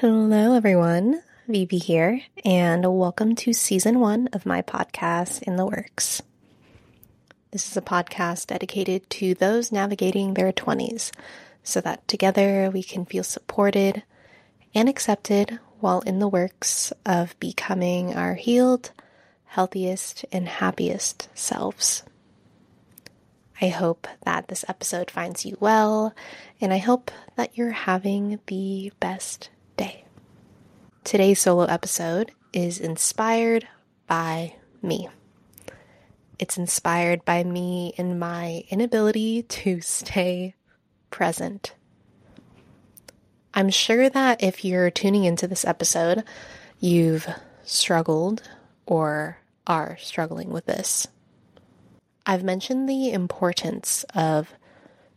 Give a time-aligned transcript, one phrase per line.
[0.00, 1.22] Hello, everyone.
[1.46, 6.22] Vivi here, and welcome to season one of my podcast, In the Works.
[7.50, 11.10] This is a podcast dedicated to those navigating their 20s
[11.62, 14.02] so that together we can feel supported
[14.74, 18.92] and accepted while in the works of becoming our healed,
[19.44, 22.04] healthiest, and happiest selves.
[23.60, 26.14] I hope that this episode finds you well,
[26.58, 29.50] and I hope that you're having the best.
[31.02, 33.66] Today's solo episode is inspired
[34.06, 35.08] by me.
[36.38, 40.54] It's inspired by me and my inability to stay
[41.10, 41.74] present.
[43.54, 46.22] I'm sure that if you're tuning into this episode,
[46.78, 47.26] you've
[47.64, 48.42] struggled
[48.86, 51.08] or are struggling with this.
[52.26, 54.52] I've mentioned the importance of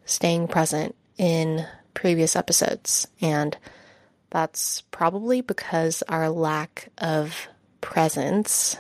[0.06, 3.56] staying present in previous episodes, and
[4.34, 7.48] that's probably because our lack of
[7.81, 8.76] presence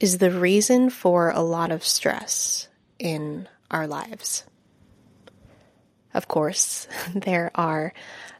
[0.00, 2.66] is the reason for a lot of stress
[2.98, 4.44] in our lives.
[6.14, 7.92] Of course, there are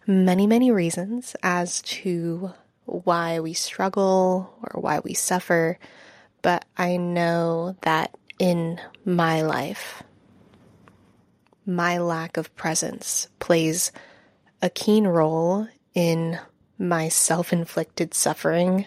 [0.06, 2.54] many, many reasons as to
[2.86, 5.78] why we struggle or why we suffer,
[6.40, 10.02] but I know that in my life,
[11.66, 13.92] my lack of presence plays
[14.62, 16.38] a keen role in
[16.78, 18.86] my self inflicted suffering,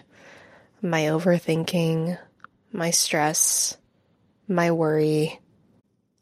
[0.80, 2.16] my overthinking,
[2.72, 3.76] my stress,
[4.48, 5.40] my worry,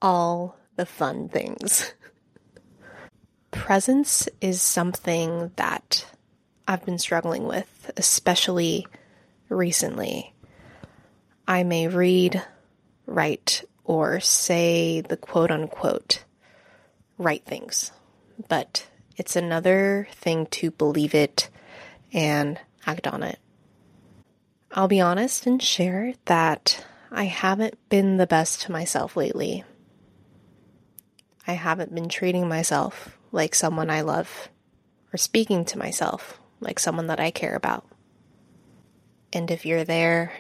[0.01, 1.93] all the fun things.
[3.51, 6.07] Presence is something that
[6.67, 8.87] I've been struggling with, especially
[9.51, 10.33] recently.
[11.47, 12.43] I may read,
[13.05, 16.25] write, or say the quote unquote
[17.19, 17.93] right things,
[18.49, 18.87] but
[19.19, 21.51] it's another thing to believe it
[22.13, 23.39] and act on it.
[24.71, 29.65] I'll be honest and share that I haven't been the best to myself lately.
[31.47, 34.49] I haven't been treating myself like someone I love
[35.13, 37.87] or speaking to myself like someone that I care about.
[39.33, 40.33] And if you're there,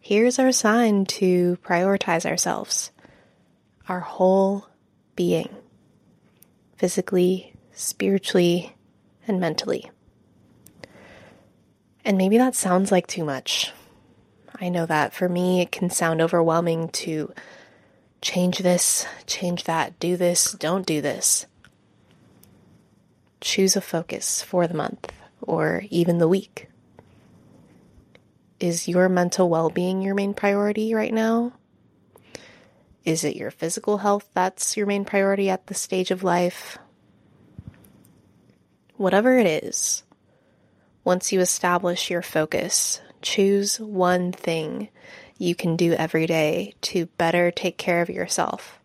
[0.00, 2.90] here's our sign to prioritize ourselves,
[3.88, 4.66] our whole
[5.14, 5.61] being
[6.82, 8.74] physically, spiritually,
[9.28, 9.88] and mentally.
[12.04, 13.70] And maybe that sounds like too much.
[14.60, 17.32] I know that for me, it can sound overwhelming to
[18.20, 21.46] change this, change that, do this, don't do this.
[23.40, 26.68] Choose a focus for the month or even the week.
[28.58, 31.52] Is your mental well being your main priority right now?
[33.04, 36.78] Is it your physical health that's your main priority at this stage of life?
[38.96, 40.04] Whatever it is,
[41.02, 44.88] once you establish your focus, choose one thing
[45.36, 48.78] you can do every day to better take care of yourself.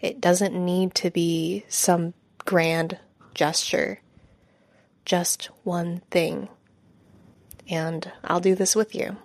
[0.00, 2.12] It doesn't need to be some
[2.44, 2.98] grand
[3.34, 4.00] gesture,
[5.06, 6.48] just one thing.
[7.68, 9.16] And I'll do this with you.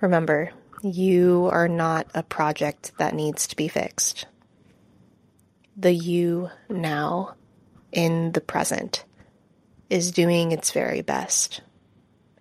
[0.00, 0.52] Remember,
[0.82, 4.26] you are not a project that needs to be fixed.
[5.76, 7.34] The you now
[7.92, 9.04] in the present
[9.88, 11.60] is doing its very best.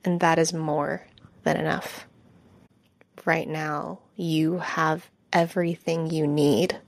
[0.05, 1.05] And that is more
[1.43, 2.05] than enough.
[3.25, 6.79] Right now, you have everything you need.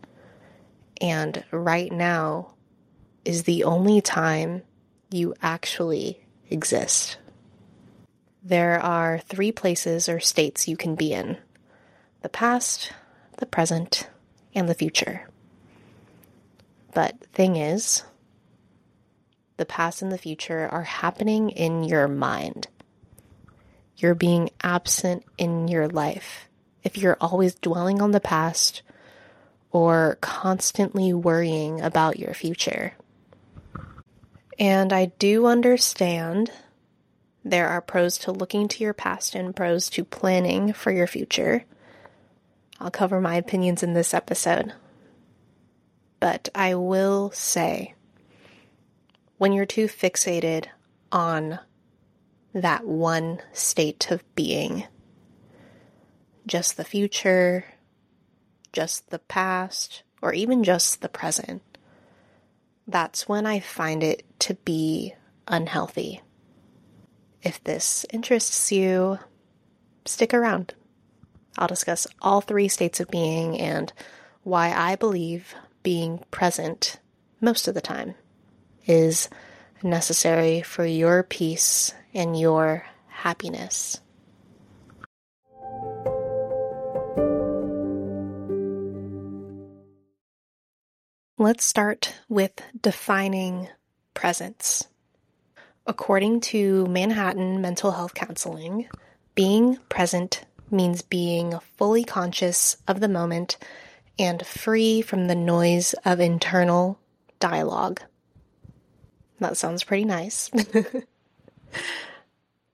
[1.01, 2.53] And right now
[3.25, 4.63] is the only time
[5.09, 7.17] you actually exist.
[8.43, 11.37] There are three places or states you can be in
[12.21, 12.91] the past,
[13.37, 14.09] the present,
[14.53, 15.27] and the future.
[16.93, 18.03] But thing is,
[19.57, 22.67] the past and the future are happening in your mind.
[23.97, 26.47] You're being absent in your life.
[26.83, 28.81] If you're always dwelling on the past
[29.71, 32.93] or constantly worrying about your future.
[34.57, 36.51] And I do understand
[37.43, 41.65] there are pros to looking to your past and pros to planning for your future.
[42.79, 44.73] I'll cover my opinions in this episode.
[46.19, 47.95] But I will say,
[49.37, 50.67] when you're too fixated
[51.11, 51.59] on
[52.53, 54.85] that one state of being,
[56.45, 57.65] just the future,
[58.71, 61.63] just the past, or even just the present,
[62.87, 65.15] that's when I find it to be
[65.47, 66.21] unhealthy.
[67.43, 69.19] If this interests you,
[70.05, 70.73] stick around.
[71.57, 73.91] I'll discuss all three states of being and
[74.43, 75.53] why I believe
[75.83, 76.99] being present
[77.39, 78.15] most of the time
[78.85, 79.29] is
[79.83, 83.99] necessary for your peace and your happiness.
[91.37, 93.67] Let's start with defining
[94.13, 94.87] presence.
[95.87, 98.87] According to Manhattan Mental Health Counseling,
[99.33, 103.57] being present means being fully conscious of the moment
[104.19, 106.99] and free from the noise of internal
[107.39, 108.01] dialogue.
[109.39, 110.51] That sounds pretty nice.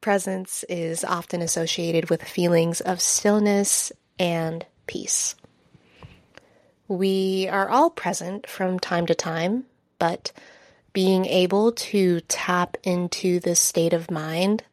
[0.01, 5.35] Presence is often associated with feelings of stillness and peace.
[6.89, 9.65] We are all present from time to time,
[9.99, 10.31] but
[10.97, 14.63] being able to tap into this state of mind,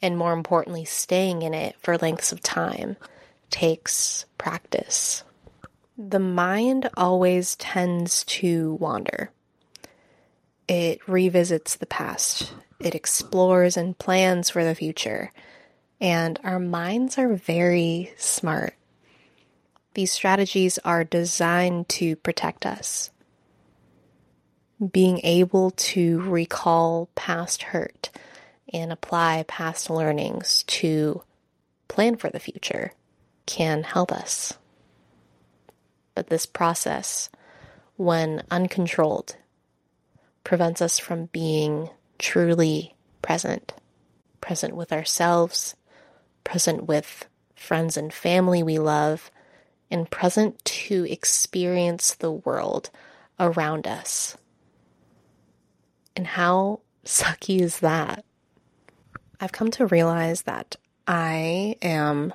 [0.00, 2.96] and more importantly, staying in it for lengths of time,
[3.50, 5.22] takes practice.
[5.98, 9.32] The mind always tends to wander.
[10.66, 15.30] It revisits the past, it explores and plans for the future,
[16.00, 18.72] and our minds are very smart.
[19.92, 23.10] These strategies are designed to protect us.
[24.80, 28.08] Being able to recall past hurt
[28.72, 31.22] and apply past learnings to
[31.88, 32.92] plan for the future
[33.44, 34.54] can help us.
[36.14, 37.28] But this process,
[37.96, 39.36] when uncontrolled,
[40.44, 43.74] prevents us from being truly present,
[44.40, 45.74] present with ourselves,
[46.44, 49.30] present with friends and family we love,
[49.90, 52.90] and present to experience the world
[53.38, 54.36] around us.
[56.20, 58.26] And how sucky is that?
[59.40, 60.76] I've come to realize that
[61.08, 62.34] I am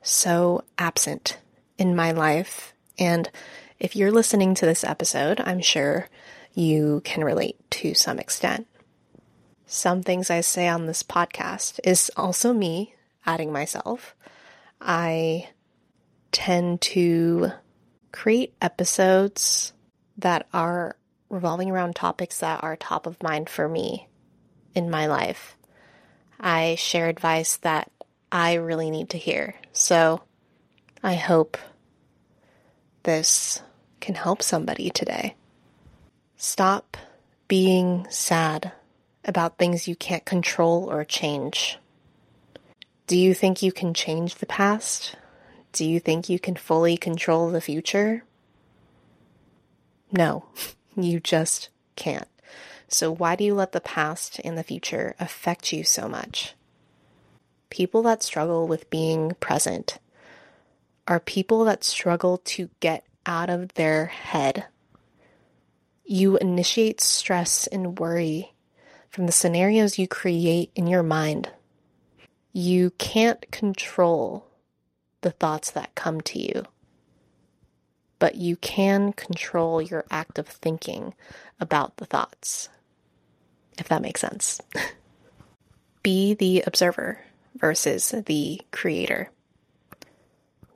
[0.00, 1.38] so absent
[1.78, 2.74] in my life.
[2.98, 3.30] And
[3.78, 6.08] if you're listening to this episode, I'm sure
[6.52, 8.66] you can relate to some extent.
[9.66, 14.16] Some things I say on this podcast is also me adding myself.
[14.80, 15.48] I
[16.32, 17.52] tend to
[18.10, 19.72] create episodes
[20.18, 20.96] that are
[21.32, 24.06] revolving around topics that are top of mind for me
[24.74, 25.56] in my life.
[26.38, 27.90] I share advice that
[28.30, 29.54] I really need to hear.
[29.72, 30.22] So
[31.02, 31.56] I hope
[33.04, 33.62] this
[34.00, 35.34] can help somebody today.
[36.36, 36.98] Stop
[37.48, 38.72] being sad
[39.24, 41.78] about things you can't control or change.
[43.06, 45.16] Do you think you can change the past?
[45.72, 48.24] Do you think you can fully control the future?
[50.10, 50.44] No,
[50.96, 52.28] you just can't.
[52.88, 56.54] So, why do you let the past and the future affect you so much?
[57.70, 59.98] People that struggle with being present
[61.08, 64.66] are people that struggle to get out of their head.
[66.04, 68.52] You initiate stress and worry
[69.08, 71.50] from the scenarios you create in your mind.
[72.52, 74.46] You can't control
[75.22, 76.66] the thoughts that come to you,
[78.22, 81.12] but you can control your act of thinking
[81.58, 82.68] about the thoughts,
[83.78, 84.60] if that makes sense.
[86.04, 87.18] Be the observer
[87.56, 89.28] versus the creator.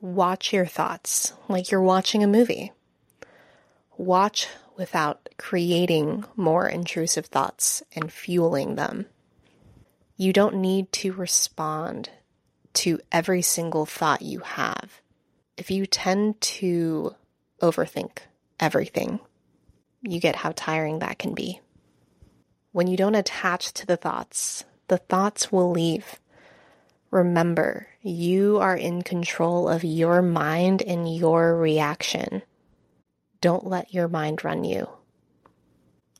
[0.01, 2.73] Watch your thoughts like you're watching a movie.
[3.95, 9.05] Watch without creating more intrusive thoughts and fueling them.
[10.17, 12.09] You don't need to respond
[12.73, 14.99] to every single thought you have.
[15.55, 17.15] If you tend to
[17.61, 18.19] overthink
[18.59, 19.19] everything,
[20.01, 21.61] you get how tiring that can be.
[22.71, 26.19] When you don't attach to the thoughts, the thoughts will leave.
[27.11, 32.41] Remember, you are in control of your mind and your reaction.
[33.41, 34.89] Don't let your mind run you.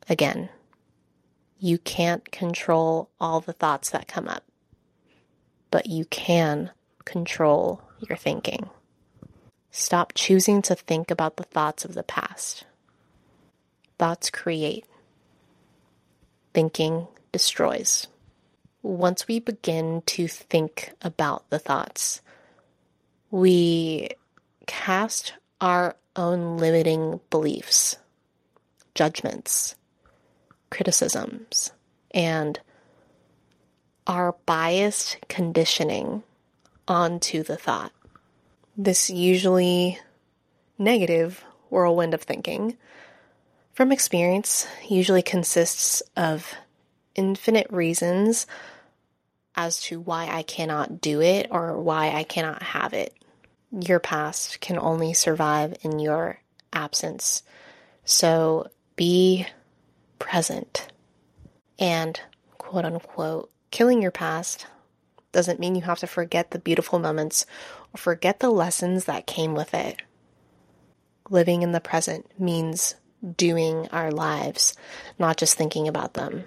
[0.10, 0.50] Again,
[1.60, 4.44] you can't control all the thoughts that come up
[5.72, 6.72] but you can
[7.06, 8.70] control your thinking.
[9.72, 12.66] Stop choosing to think about the thoughts of the past.
[14.00, 14.86] Thoughts create,
[16.54, 18.08] thinking destroys.
[18.82, 22.22] Once we begin to think about the thoughts,
[23.32, 24.10] we
[24.66, 27.98] cast our own limiting beliefs,
[28.96, 29.76] judgments,
[30.70, 31.72] criticisms,
[32.12, 32.60] and
[34.06, 36.24] our biased conditioning
[36.88, 37.92] onto the thought.
[38.78, 40.00] This usually
[40.78, 42.78] negative whirlwind of thinking
[43.74, 46.54] from experience usually consists of
[47.16, 48.46] infinite reasons
[49.56, 53.14] as to why I cannot do it or why I cannot have it.
[53.72, 56.40] Your past can only survive in your
[56.72, 57.42] absence.
[58.06, 59.48] So be
[60.20, 60.88] present
[61.80, 62.20] And
[62.58, 64.68] quote unquote, killing your past
[65.32, 67.46] doesn't mean you have to forget the beautiful moments
[68.00, 70.01] forget the lessons that came with it.
[71.30, 72.96] Living in the present means
[73.36, 74.75] doing our lives,
[75.20, 76.46] not just thinking about them.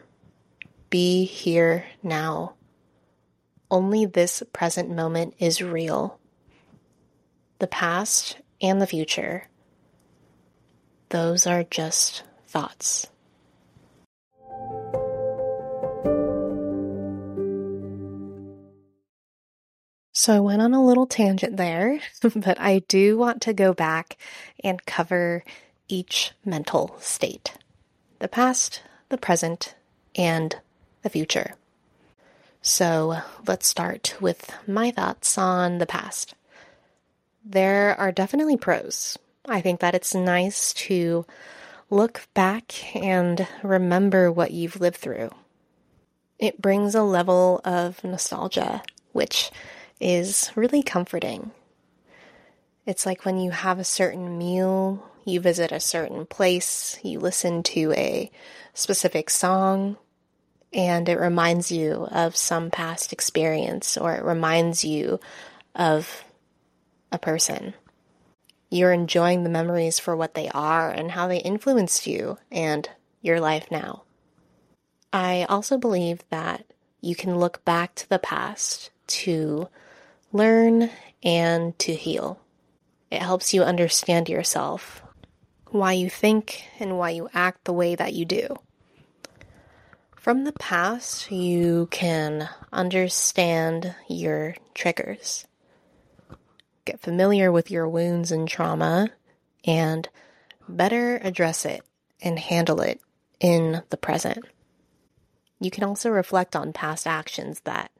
[0.88, 2.54] Be here now.
[3.70, 6.18] Only this present moment is real.
[7.58, 9.48] The past and the future,
[11.10, 13.09] those are just thoughts.
[20.20, 21.98] So I went on a little tangent there,
[22.36, 24.18] but I do want to go back
[24.62, 25.42] and cover
[25.88, 27.54] each mental state
[28.18, 29.74] the past, the present,
[30.14, 30.56] and
[31.00, 31.54] the future.
[32.60, 36.34] So let's start with my thoughts on the past.
[37.42, 39.16] There are definitely pros.
[39.48, 41.24] I think that it's nice to
[41.88, 45.30] look back and remember what you've lived through.
[46.38, 49.50] It brings a level of nostalgia, which
[50.00, 51.52] is really comforting.
[52.86, 57.62] It's like when you have a certain meal, you visit a certain place, you listen
[57.62, 58.30] to a
[58.74, 59.96] specific song,
[60.72, 65.20] and it reminds you of some past experience or it reminds you
[65.74, 66.24] of
[67.12, 67.74] a person.
[68.70, 72.88] You're enjoying the memories for what they are and how they influenced you and
[73.20, 74.02] your life now.
[75.12, 76.64] I also believe that
[77.00, 79.68] you can look back to the past to
[80.32, 80.90] learn,
[81.22, 82.40] and to heal.
[83.10, 85.02] It helps you understand yourself,
[85.68, 88.56] why you think, and why you act the way that you do.
[90.16, 95.46] From the past, you can understand your triggers,
[96.84, 99.08] get familiar with your wounds and trauma,
[99.64, 100.08] and
[100.68, 101.82] better address it
[102.22, 103.00] and handle it
[103.40, 104.44] in the present.
[105.58, 107.90] You can also reflect on past actions that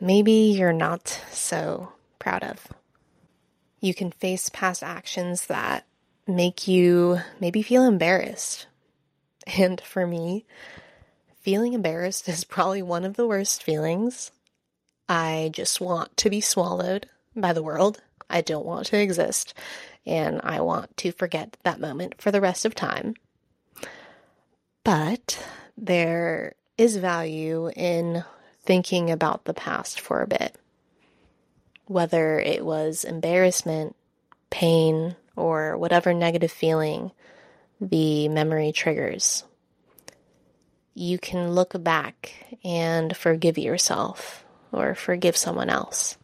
[0.00, 2.68] maybe you're not so proud of.
[3.80, 5.86] You can face past actions that
[6.26, 8.66] make you maybe feel embarrassed.
[9.56, 10.44] And for me,
[11.40, 14.30] feeling embarrassed is probably one of the worst feelings.
[15.08, 18.02] I just want to be swallowed by the world.
[18.28, 19.54] I don't want to exist.
[20.04, 23.14] And I want to forget that moment for the rest of time.
[24.84, 25.42] But
[25.76, 28.24] there is value in
[28.68, 30.54] thinking about the past for a bit.
[31.86, 33.96] Whether it was embarrassment,
[34.50, 37.12] pain, or whatever negative feeling
[37.80, 39.44] the memory triggers.
[40.92, 46.18] You can look back and forgive yourself or forgive someone else.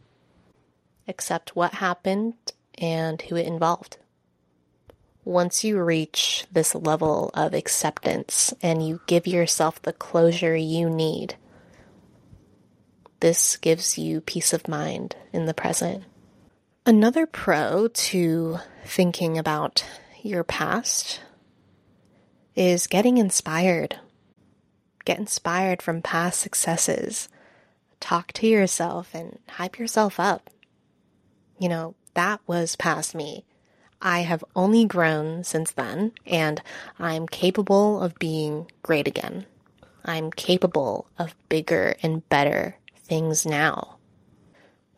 [1.08, 2.34] Accept what happened
[2.76, 3.96] and who it involved.
[5.24, 11.36] Once you reach this level of acceptance and you give yourself the closure you need,
[13.20, 16.04] this gives you peace of mind in the present.
[16.86, 19.84] Another pro to thinking about
[20.22, 21.20] your past
[22.54, 23.98] is getting inspired.
[25.04, 27.28] Get inspired from past successes.
[28.00, 30.50] Talk to yourself and hype yourself up.
[31.58, 33.44] You know, that was past me.
[34.02, 36.60] I have only grown since then, and
[36.98, 39.46] I'm capable of being great again.
[40.04, 43.96] I'm capable of bigger and better things now.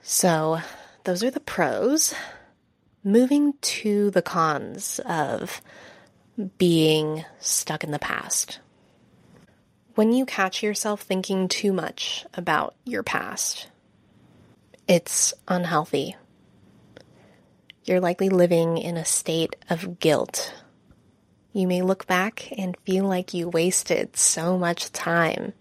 [0.03, 0.61] So,
[1.05, 2.15] those are the pros.
[3.05, 5.61] Moving to the cons of
[6.59, 8.61] being stuck in the past.
[9.95, 13.69] When you catch yourself thinking too much about your past,
[14.87, 16.17] it's unhealthy.
[17.85, 20.53] You're likely living in a state of guilt.
[21.53, 25.55] You may look back and feel like you wasted so much time.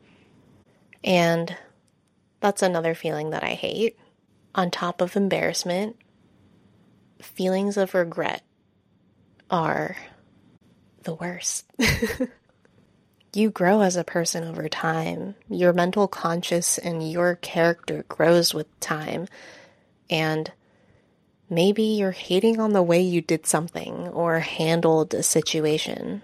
[1.03, 1.55] And
[2.45, 3.97] that's another feeling that I hate.
[4.53, 5.95] On top of embarrassment,
[7.19, 8.43] feelings of regret
[9.49, 9.97] are
[11.01, 11.65] the worst.
[13.33, 15.33] you grow as a person over time.
[15.49, 19.27] Your mental conscious and your character grows with time.
[20.07, 20.51] And
[21.49, 26.21] maybe you're hating on the way you did something or handled a situation.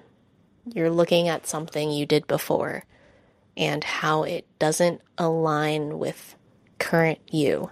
[0.72, 2.84] You're looking at something you did before
[3.62, 6.36] and how it doesn't align with
[6.80, 7.70] current you.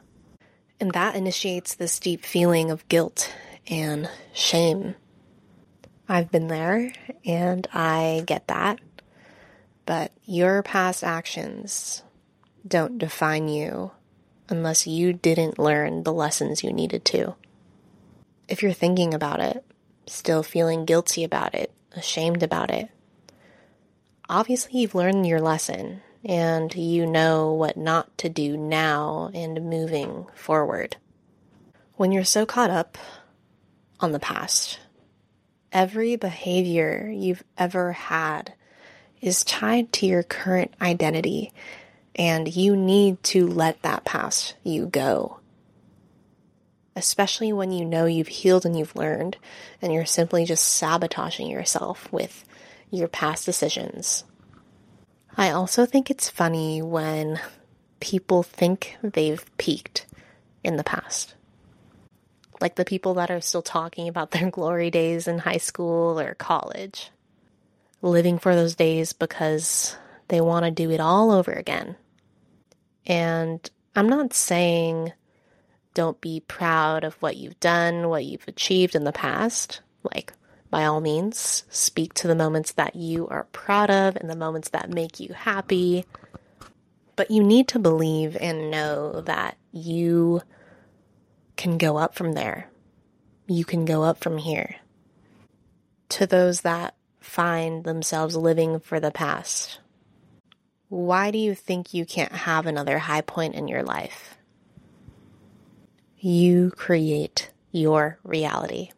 [0.79, 3.33] And that initiates this deep feeling of guilt
[3.67, 4.93] and shame.
[6.07, 6.93] I've been there
[7.25, 8.79] and I get that.
[9.87, 12.03] But your past actions
[12.65, 13.91] don't define you
[14.47, 17.35] unless you didn't learn the lessons you needed to.
[18.47, 19.65] If you're thinking about it,
[20.05, 22.89] still feeling guilty about it, ashamed about it,
[24.29, 30.27] obviously you've learned your lesson and you know what not to do now and moving
[30.35, 30.95] forward.
[31.95, 32.97] When you're so caught up
[33.99, 34.79] on the past,
[35.71, 38.53] every behavior you've ever had
[39.21, 41.51] is tied to your current identity,
[42.15, 45.39] and you need to let that past you go.
[46.95, 49.37] Especially when you know you've healed and you've learned,
[49.81, 52.45] and you're simply just sabotaging yourself with
[52.91, 54.23] your past decisions.
[55.37, 57.39] I also think it's funny when
[57.99, 60.05] people think they've peaked
[60.63, 61.35] in the past.
[62.59, 66.35] Like the people that are still talking about their glory days in high school or
[66.35, 67.11] college,
[68.01, 69.95] living for those days because
[70.27, 71.95] they want to do it all over again.
[73.05, 75.13] And I'm not saying
[75.93, 79.81] don't be proud of what you've done, what you've achieved in the past.
[80.03, 80.33] Like,
[80.69, 84.69] by all means, speak to the moments that you are proud of and the moments
[84.69, 86.05] that make you happy.
[87.15, 90.41] But you need to believe and know that you
[91.57, 92.69] can go up from there.
[93.47, 94.75] You can go up from here.
[96.09, 99.79] To those that find themselves living for the past,
[100.87, 104.37] why do you think you can't have another high point in your life?
[106.17, 108.91] You create your reality.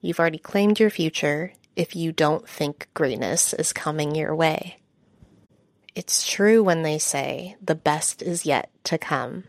[0.00, 4.78] You've already claimed your future if you don't think greatness is coming your way.
[5.94, 9.44] It's true when they say the best is yet to come.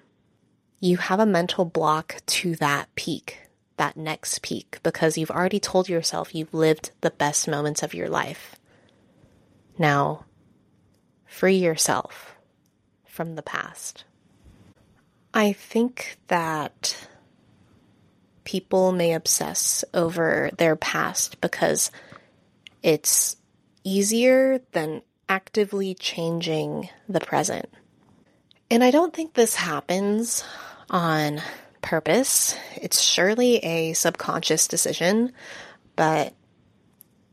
[0.79, 3.39] You have a mental block to that peak,
[3.77, 8.09] that next peak, because you've already told yourself you've lived the best moments of your
[8.09, 8.55] life.
[9.77, 10.25] Now,
[11.25, 12.35] free yourself
[13.05, 14.03] from the past.
[15.33, 17.07] I think that
[18.43, 21.91] people may obsess over their past because
[22.81, 23.37] it's
[23.83, 27.69] easier than actively changing the present.
[28.69, 30.43] And I don't think this happens
[30.89, 31.41] on
[31.81, 32.55] purpose.
[32.75, 35.33] It's surely a subconscious decision,
[35.95, 36.33] but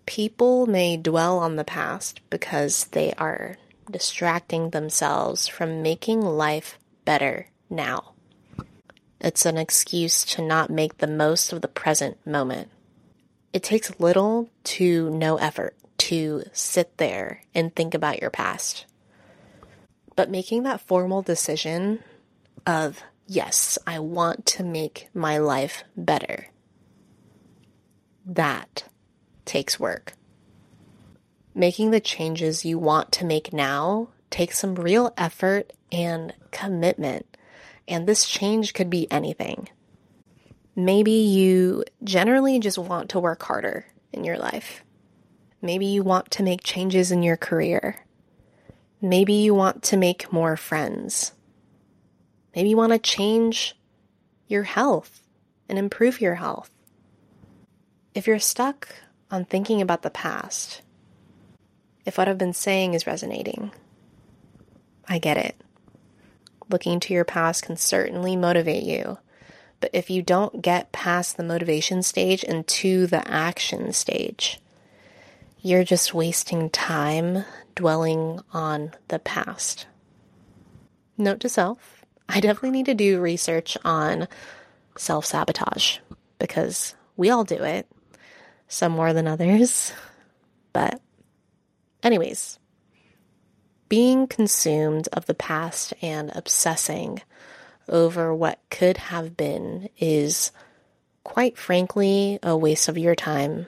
[0.06, 3.56] people may dwell on the past because they are
[3.90, 8.14] distracting themselves from making life better now.
[9.20, 12.70] It's an excuse to not make the most of the present moment.
[13.52, 18.86] It takes little to no effort to sit there and think about your past.
[20.14, 22.02] But making that formal decision
[22.66, 26.48] of, yes, I want to make my life better,
[28.24, 28.84] that
[29.44, 30.12] takes work.
[31.54, 37.36] Making the changes you want to make now takes some real effort and commitment
[37.88, 39.68] and this change could be anything.
[40.76, 44.84] Maybe you generally just want to work harder in your life.
[45.60, 48.04] Maybe you want to make changes in your career.
[49.00, 51.32] Maybe you want to make more friends.
[52.54, 53.74] Maybe you want to change
[54.46, 55.22] your health
[55.68, 56.70] and improve your health.
[58.14, 58.88] If you're stuck
[59.30, 60.82] on thinking about the past,
[62.04, 63.72] if what I've been saying is resonating,
[65.08, 65.56] I get it
[66.68, 69.18] looking to your past can certainly motivate you.
[69.80, 74.60] But if you don't get past the motivation stage and to the action stage,
[75.60, 79.86] you're just wasting time dwelling on the past.
[81.16, 84.28] Note to self I definitely need to do research on
[84.96, 85.98] self sabotage
[86.38, 87.88] because we all do it,
[88.68, 89.92] some more than others.
[90.72, 91.00] But,
[92.02, 92.57] anyways,
[93.88, 97.22] being consumed of the past and obsessing
[97.88, 100.52] over what could have been is,
[101.24, 103.66] quite frankly, a waste of your time.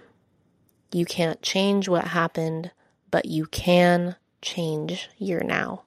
[0.93, 2.71] You can't change what happened,
[3.11, 5.83] but you can change your now.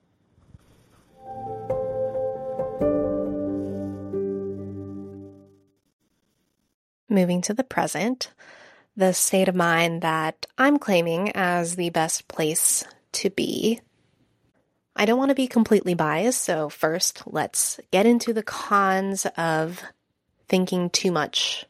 [7.10, 8.32] Moving to the present,
[8.96, 13.82] the state of mind that I'm claiming as the best place to be
[15.04, 19.84] I don't want to be completely biased, so first let's get into the cons of
[20.48, 21.66] thinking too much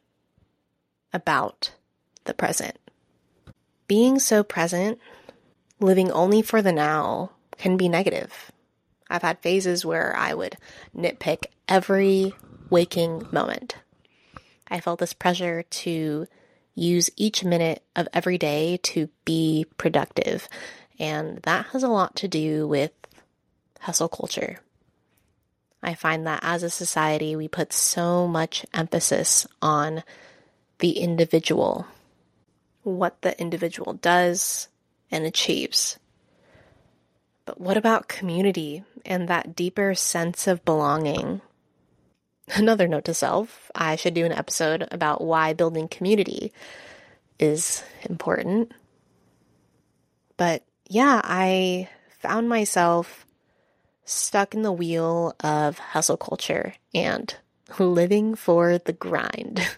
[1.11, 1.71] about
[2.25, 2.77] the present.
[3.87, 4.99] Being so present,
[5.79, 8.51] living only for the now, can be negative.
[9.09, 10.55] I've had phases where I would
[10.95, 12.35] nitpick every
[12.69, 13.77] waking moment.
[14.67, 16.27] I felt this pressure to
[16.75, 20.47] use each minute of every day to be productive.
[20.99, 22.91] And that has a lot to do with
[23.83, 24.59] hustle culture.
[25.81, 30.03] I find that as a society, we put so much emphasis on
[30.79, 31.85] the individual,
[32.83, 34.69] what the individual does
[35.11, 35.99] and achieves.
[37.45, 41.41] But what about community and that deeper sense of belonging?
[42.55, 46.53] Another note to self I should do an episode about why building community
[47.39, 48.71] is important.
[50.37, 53.22] But yeah, I found myself
[54.05, 57.35] stuck in the wheel of hustle culture and
[57.79, 59.61] living for the grind.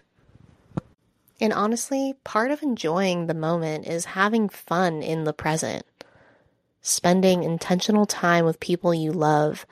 [1.39, 5.85] And honestly, part of enjoying the moment is having fun in the present,
[6.81, 9.65] spending intentional time with people you love,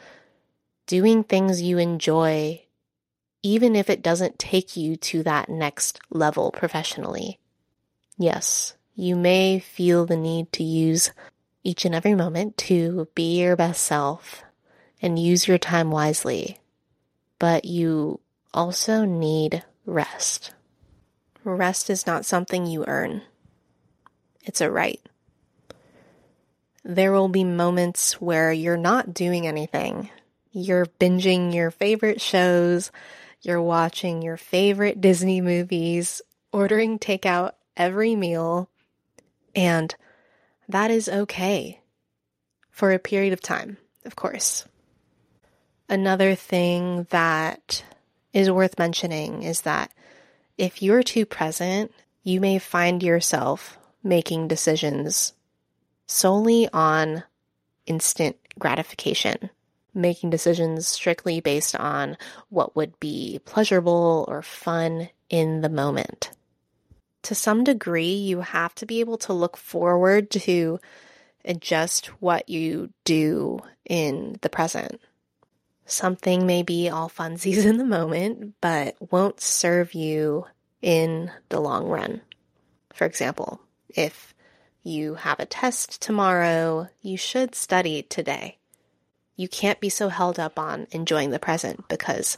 [0.88, 2.62] doing things you enjoy,
[3.44, 7.40] even if it doesn't take you to that next level professionally.
[8.18, 11.12] Yes, you may feel the need to use
[11.64, 14.44] each and every moment to be your best self
[15.02, 16.60] and use your time wisely,
[17.40, 18.20] but you
[18.54, 20.54] also need rest.
[21.44, 23.22] Rest is not something you earn,
[24.44, 25.02] it's a right.
[26.86, 30.10] There will be moments where you're not doing anything.
[30.52, 32.92] You're binging your favorite shows,
[33.42, 36.22] you're watching your favorite Disney movies,
[36.52, 38.70] ordering takeout every meal,
[39.56, 39.96] and
[40.70, 41.82] that is okay
[42.70, 44.66] for a period of time, of course.
[45.90, 47.84] Another thing that
[48.34, 49.92] is worth mentioning is that
[50.58, 51.92] if you're too present,
[52.24, 55.34] you may find yourself making decisions
[56.08, 57.24] solely on
[57.86, 59.50] instant gratification,
[59.94, 62.18] making decisions strictly based on
[62.50, 66.32] what would be pleasurable or fun in the moment.
[67.24, 70.80] To some degree, you have to be able to look forward to
[71.46, 75.00] adjust what you do in the present.
[75.86, 80.46] Something may be all funsies in the moment, but won't serve you
[80.82, 82.22] in the long run.
[82.94, 84.34] For example, if
[84.84, 88.58] you have a test tomorrow, you should study today.
[89.36, 92.38] You can't be so held up on enjoying the present because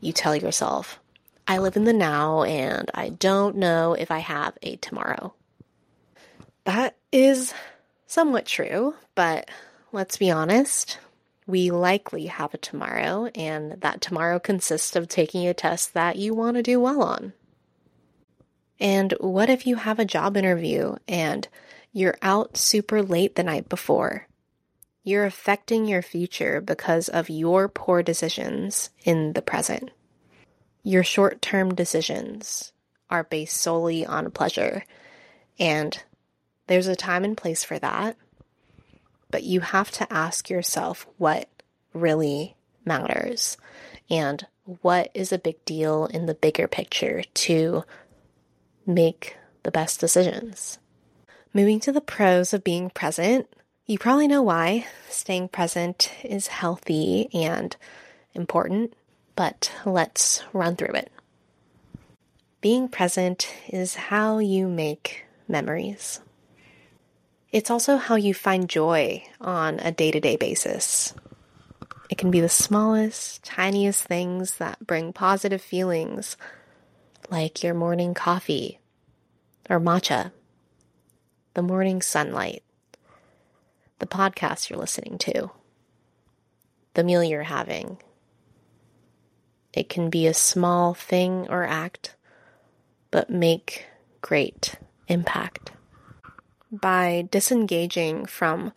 [0.00, 1.00] you tell yourself,
[1.48, 5.34] I live in the now and I don't know if I have a tomorrow.
[6.64, 7.54] That is
[8.06, 9.48] somewhat true, but
[9.92, 10.98] let's be honest,
[11.46, 16.34] we likely have a tomorrow, and that tomorrow consists of taking a test that you
[16.34, 17.32] want to do well on.
[18.80, 21.46] And what if you have a job interview and
[21.92, 24.26] you're out super late the night before?
[25.04, 29.92] You're affecting your future because of your poor decisions in the present.
[30.86, 32.72] Your short term decisions
[33.10, 34.84] are based solely on pleasure,
[35.58, 36.00] and
[36.68, 38.16] there's a time and place for that.
[39.28, 41.48] But you have to ask yourself what
[41.92, 43.56] really matters
[44.08, 44.46] and
[44.80, 47.82] what is a big deal in the bigger picture to
[48.86, 50.78] make the best decisions.
[51.52, 53.48] Moving to the pros of being present,
[53.86, 54.86] you probably know why.
[55.08, 57.76] Staying present is healthy and
[58.34, 58.94] important,
[59.36, 61.12] but let's run through it.
[62.60, 66.20] Being present is how you make memories.
[67.52, 71.14] It's also how you find joy on a day to day basis.
[72.10, 76.36] It can be the smallest, tiniest things that bring positive feelings,
[77.30, 78.78] like your morning coffee
[79.68, 80.32] or matcha,
[81.54, 82.62] the morning sunlight,
[83.98, 85.50] the podcast you're listening to,
[86.94, 87.98] the meal you're having.
[89.76, 92.16] It can be a small thing or act,
[93.12, 93.86] but make
[94.20, 94.74] great
[95.06, 95.70] impact
[96.70, 98.72] by disengaging from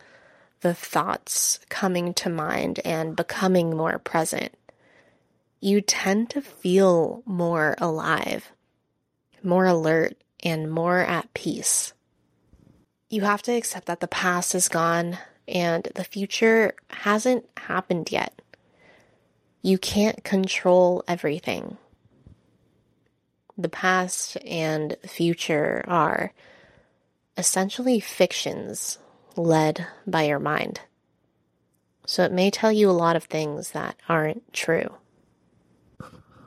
[0.60, 4.54] the thoughts coming to mind and becoming more present,
[5.60, 8.52] you tend to feel more alive,
[9.42, 11.92] more alert, and more at peace.
[13.08, 18.40] You have to accept that the past is gone and the future hasn't happened yet.
[19.62, 21.76] You can't control everything.
[23.58, 26.32] The past and future are
[27.36, 28.98] essentially fictions
[29.36, 30.80] led by your mind.
[32.06, 34.94] So it may tell you a lot of things that aren't true.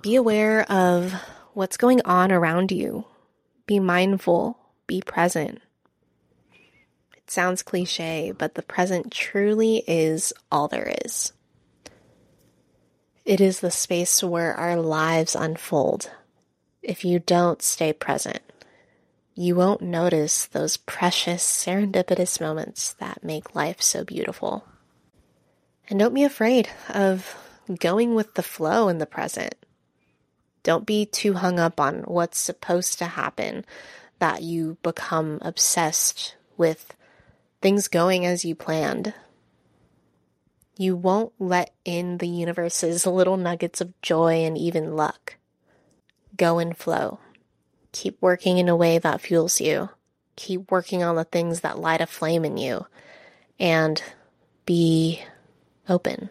[0.02, 1.14] Be aware of
[1.54, 3.06] what's going on around you.
[3.66, 4.58] Be mindful.
[4.88, 5.62] Be present.
[7.16, 11.32] It sounds cliche, but the present truly is all there is.
[13.26, 16.12] It is the space where our lives unfold
[16.82, 18.42] if you don't stay present
[19.36, 24.66] you won't notice those precious, serendipitous moments that make life so beautiful.
[25.90, 27.36] And don't be afraid of
[27.80, 29.56] going with the flow in the present.
[30.62, 33.66] Don't be too hung up on what's supposed to happen
[34.20, 36.96] that you become obsessed with
[37.62, 39.14] things going as you planned.
[40.78, 45.38] You won't let in the universe's little nuggets of joy and even luck.
[46.36, 47.20] Go and flow.
[47.92, 49.90] Keep working in a way that fuels you.
[50.36, 52.88] Keep working on the things that light a flame in you.
[53.60, 54.02] And
[54.66, 55.22] be
[55.88, 56.30] open.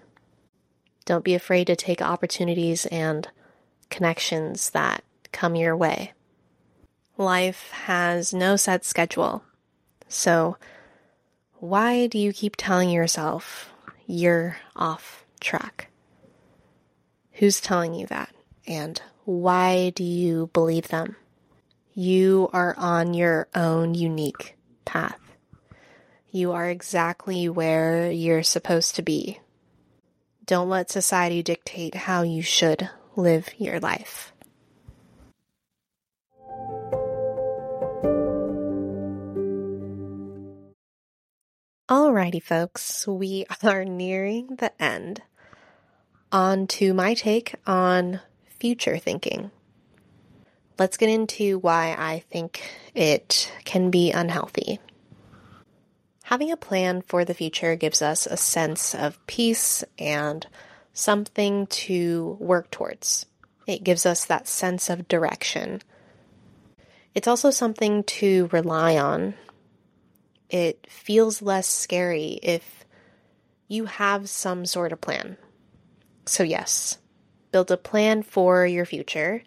[1.05, 3.29] Don't be afraid to take opportunities and
[3.91, 6.13] connections that come your way.
[7.17, 9.45] Life has no set schedule.
[10.09, 10.57] So,
[11.55, 13.72] why do you keep telling yourself
[14.13, 15.89] you're off track?
[17.33, 18.29] Who's telling you that?
[18.67, 21.17] And why do you believe them?
[21.95, 25.19] You are on your own unique path.
[26.31, 29.41] You are exactly where you're supposed to be.
[30.45, 34.32] Don't let society dictate how you should live your life.
[41.93, 45.21] Alrighty, folks, we are nearing the end.
[46.33, 49.51] On to my take on future thinking.
[50.79, 52.63] Let's get into why I think
[52.95, 54.81] it can be unhealthy.
[56.23, 60.47] Having a plan for the future gives us a sense of peace and
[60.95, 63.27] something to work towards.
[63.67, 65.83] It gives us that sense of direction.
[67.15, 69.35] It's also something to rely on
[70.53, 72.85] it feels less scary if
[73.67, 75.39] you have some sort of plan.
[76.27, 76.99] So, yes,
[77.51, 79.43] build a plan for your future,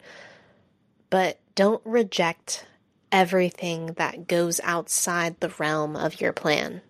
[1.12, 2.66] but don't reject
[3.12, 6.82] everything that goes outside the realm of your plan.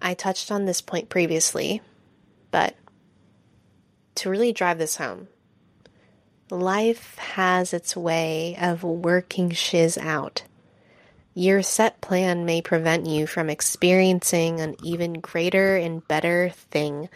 [0.00, 1.80] I touched on this point previously,
[2.50, 2.74] but
[4.16, 5.28] to really drive this home,
[6.50, 10.42] life has its way of working shiz out.
[11.38, 17.08] Your set plan may prevent you from experiencing an even greater and better thing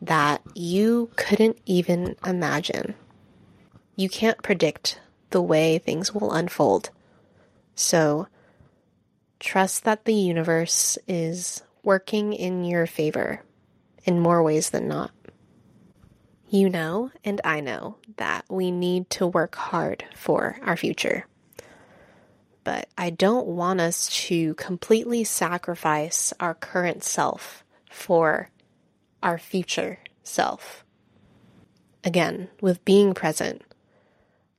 [0.00, 2.94] that you couldn't even imagine.
[3.94, 6.88] You can't predict the way things will unfold.
[7.74, 8.28] So,
[9.38, 13.42] trust that the universe is working in your favor
[14.04, 15.10] in more ways than not.
[16.48, 21.26] You know, and I know, that we need to work hard for our future
[22.68, 28.50] but I don't want us to completely sacrifice our current self for
[29.22, 30.84] our future self.
[32.04, 33.62] Again, with being present,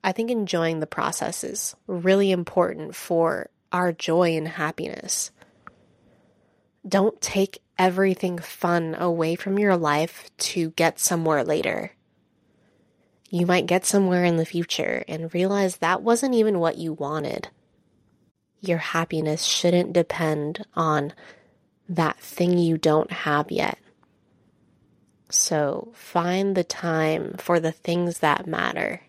[0.04, 5.30] I think enjoying the process is really important for our joy and happiness.
[6.88, 11.92] Don't take everything fun away from your life to get somewhere later.
[13.30, 17.50] You might get somewhere in the future and realize that wasn't even what you wanted
[18.62, 21.14] your happiness shouldn't depend on
[21.88, 23.80] that thing you don't have yet.
[25.30, 29.02] So find the time for the things that matter.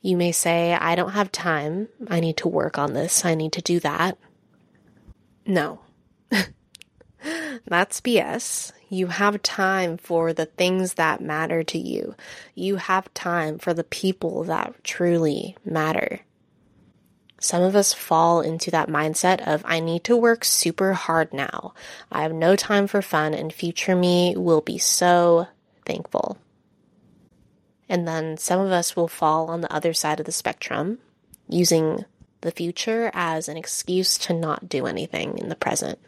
[0.00, 1.88] You may say, I don't have time.
[2.08, 3.24] I need to work on this.
[3.24, 4.18] I need to do that.
[5.46, 5.80] No.
[7.66, 8.72] That's BS.
[8.88, 12.14] You have time for the things that matter to you.
[12.54, 16.20] You have time for the people that truly matter.
[17.44, 21.74] Some of us fall into that mindset of, I need to work super hard now.
[22.10, 25.48] I have no time for fun, and future me will be so
[25.84, 26.38] thankful.
[27.86, 31.00] And then some of us will fall on the other side of the spectrum,
[31.46, 32.06] using
[32.40, 35.98] the future as an excuse to not do anything in the present,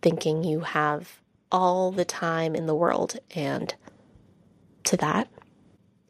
[0.00, 1.20] thinking you have
[1.52, 3.18] all the time in the world.
[3.34, 3.74] And
[4.84, 5.28] to that,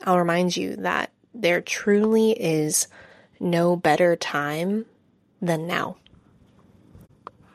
[0.04, 2.86] I'll remind you that there truly is
[3.40, 4.86] no better time
[5.40, 5.96] than now.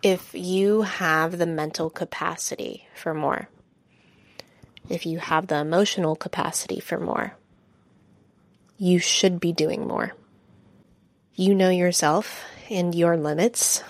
[0.03, 3.49] If you have the mental capacity for more,
[4.89, 7.35] if you have the emotional capacity for more,
[8.77, 10.13] you should be doing more.
[11.35, 13.83] You know yourself and your limits.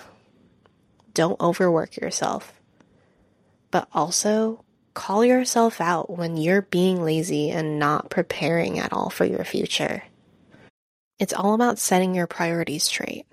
[1.14, 2.52] Don't overwork yourself.
[3.70, 9.24] But also call yourself out when you're being lazy and not preparing at all for
[9.24, 10.02] your future.
[11.22, 13.26] It's all about setting your priorities straight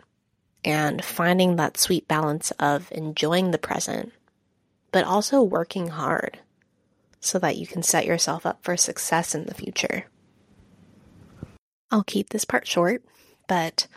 [0.63, 4.13] and finding that sweet balance of enjoying the present,
[4.91, 6.37] but also working hard
[7.19, 10.05] so that you can set yourself up for success in the future.
[11.89, 13.03] I'll keep this part short,
[13.47, 13.87] but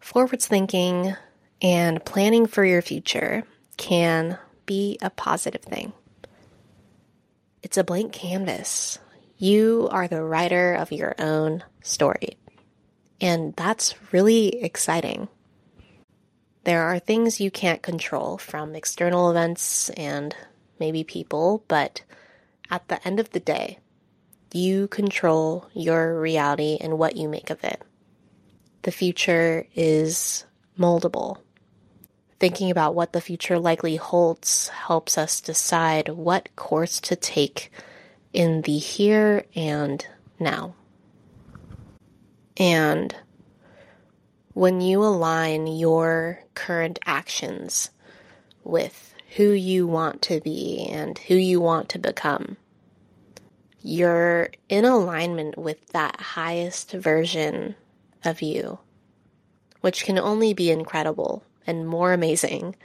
[0.00, 1.14] forwards thinking
[1.60, 3.44] and planning for your future
[3.76, 5.92] can be a positive thing.
[7.62, 9.00] It's a blank canvas.
[9.36, 12.38] You are the writer of your own story.
[13.20, 15.28] And that's really exciting.
[16.64, 20.34] There are things you can't control from external events and
[20.80, 22.02] maybe people, but
[22.70, 23.78] at the end of the day,
[24.52, 27.82] you control your reality and what you make of it.
[28.82, 30.44] The future is
[30.78, 31.38] moldable.
[32.38, 37.70] Thinking about what the future likely holds helps us decide what course to take
[38.32, 40.06] in the here and
[40.38, 40.74] now.
[42.56, 43.14] And
[44.52, 47.90] when you align your current actions
[48.62, 52.56] with who you want to be and who you want to become,
[53.82, 57.74] you're in alignment with that highest version
[58.24, 58.78] of you,
[59.80, 62.76] which can only be incredible and more amazing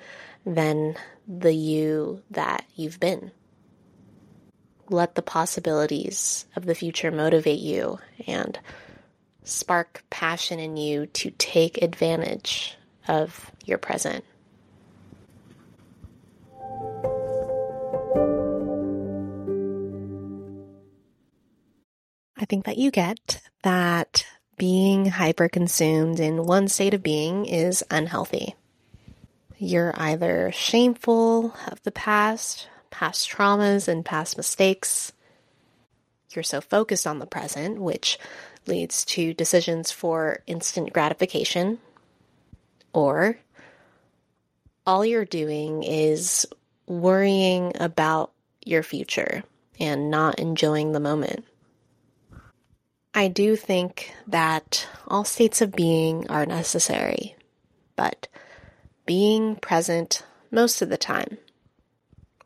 [0.46, 0.96] than
[1.28, 3.32] the you that you've been.
[4.90, 8.60] Let the possibilities of the future motivate you and
[9.44, 14.24] spark passion in you to take advantage of your present.
[22.38, 24.26] I think that you get that
[24.58, 28.56] being hyper consumed in one state of being is unhealthy.
[29.58, 35.12] You're either shameful of the past, past traumas, and past mistakes.
[36.32, 38.18] You're so focused on the present, which
[38.70, 41.80] leads to decisions for instant gratification,
[42.94, 43.38] or
[44.86, 46.48] all you're doing is
[46.88, 48.32] worrying about
[48.66, 49.44] your future
[49.80, 51.46] and not enjoying the moment.
[53.14, 57.36] I do think that all states of being are necessary,
[57.96, 58.28] but
[59.06, 61.38] being present most of the time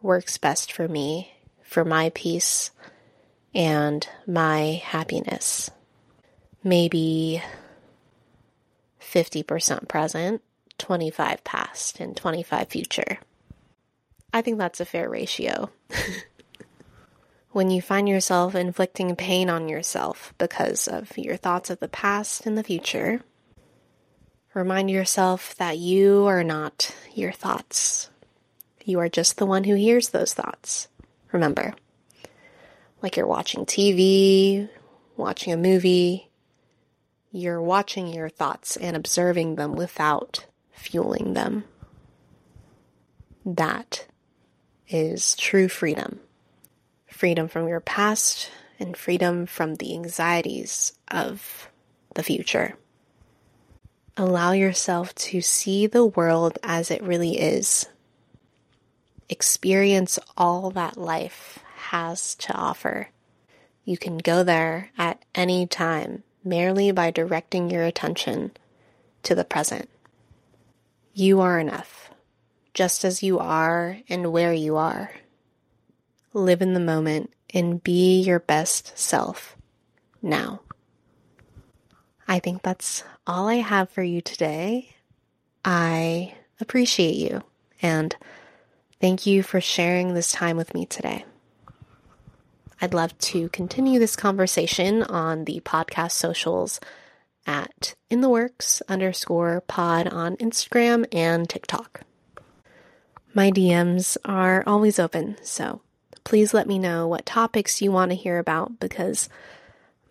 [0.01, 2.71] works best for me, for my peace,
[3.53, 5.69] and my happiness
[6.63, 7.41] maybe
[9.01, 10.41] 50% present,
[10.77, 13.19] 25 past, and 25 future.
[14.33, 15.69] I think that's a fair ratio.
[17.51, 22.47] when you find yourself inflicting pain on yourself because of your thoughts of the past
[22.47, 23.21] and the future,
[24.55, 28.09] remind yourself that you are not your thoughts.
[28.83, 30.87] You are just the one who hears those thoughts.
[31.31, 31.75] Remember,
[33.03, 34.67] like you're watching TV,
[35.15, 36.29] watching a movie,
[37.33, 41.63] you're watching your thoughts and observing them without fueling them.
[43.43, 44.05] That
[44.87, 46.19] is true freedom.
[47.07, 51.69] Freedom from your past and freedom from the anxieties of
[52.13, 52.75] the future.
[54.15, 57.87] Allow yourself to see the world as it really is.
[59.27, 63.09] Experience all that life has to offer.
[63.85, 68.51] You can go there at any time merely by directing your attention
[69.23, 69.89] to the present.
[71.13, 72.11] You are enough,
[72.73, 75.11] just as you are and where you are.
[76.33, 79.55] Live in the moment and be your best self
[80.21, 80.61] now.
[82.27, 84.95] I think that's all I have for you today.
[85.63, 87.43] I appreciate you
[87.81, 88.15] and
[88.99, 91.25] thank you for sharing this time with me today.
[92.83, 96.81] I'd love to continue this conversation on the podcast socials
[97.47, 102.01] at in the works underscore pod on Instagram and TikTok.
[103.33, 105.79] My DMs are always open, so
[106.25, 109.29] please let me know what topics you want to hear about because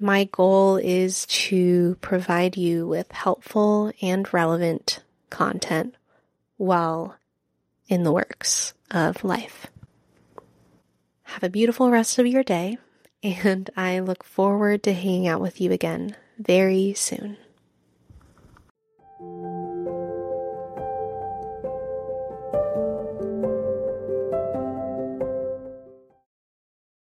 [0.01, 5.95] my goal is to provide you with helpful and relevant content
[6.57, 7.19] while
[7.87, 9.67] in the works of life.
[11.33, 12.77] Have a beautiful rest of your day,
[13.23, 17.39] and I look forward to hanging out with you again very soon.